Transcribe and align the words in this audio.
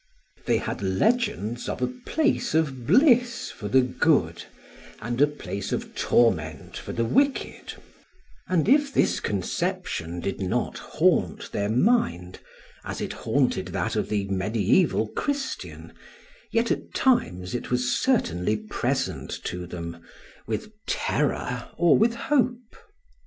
They 0.47 0.57
had 0.57 0.81
legends 0.81 1.69
of 1.69 1.79
a 1.79 1.85
place 2.07 2.55
of 2.55 2.87
bliss 2.87 3.51
for 3.51 3.67
the 3.67 3.81
good 3.83 4.45
and 4.99 5.21
a 5.21 5.27
place 5.27 5.71
of 5.71 5.93
torment 5.93 6.75
for 6.75 6.91
the 6.91 7.05
wicked; 7.05 7.75
and 8.47 8.67
if 8.67 8.91
this 8.91 9.19
conception 9.19 10.19
did 10.19 10.39
not 10.41 10.79
haunt 10.79 11.51
their 11.51 11.69
mind, 11.69 12.39
as 12.83 12.99
it 12.99 13.13
haunted 13.13 13.67
that 13.67 13.95
of 13.95 14.09
the 14.09 14.27
mediaeval 14.27 15.09
Christian, 15.09 15.93
yet 16.51 16.71
at 16.71 16.95
times 16.95 17.53
it 17.53 17.69
was 17.69 17.91
certainly 17.91 18.57
present 18.57 19.29
to 19.43 19.67
them, 19.67 19.97
with 20.47 20.71
terror 20.87 21.69
or 21.77 21.95
with 21.95 22.15
hope. 22.15 22.75